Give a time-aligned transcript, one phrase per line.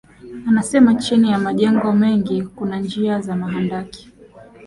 [0.47, 4.09] Anasema chini ya majengo mengi kuna njia za mahandaki